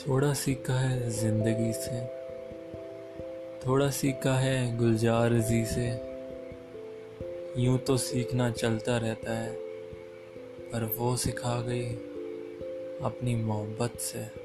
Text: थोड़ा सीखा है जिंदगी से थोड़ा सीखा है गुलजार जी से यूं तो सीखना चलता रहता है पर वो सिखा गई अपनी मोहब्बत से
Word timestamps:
थोड़ा 0.00 0.32
सीखा 0.32 0.74
है 0.74 1.10
जिंदगी 1.10 1.72
से 1.72 2.00
थोड़ा 3.66 3.90
सीखा 3.90 4.34
है 4.34 4.76
गुलजार 4.76 5.32
जी 5.32 5.64
से 5.64 5.86
यूं 7.62 7.78
तो 7.78 7.96
सीखना 7.96 8.50
चलता 8.50 8.96
रहता 8.96 9.38
है 9.38 9.56
पर 10.72 10.94
वो 10.98 11.16
सिखा 11.16 11.60
गई 11.60 11.88
अपनी 13.02 13.34
मोहब्बत 13.34 13.98
से 13.98 14.44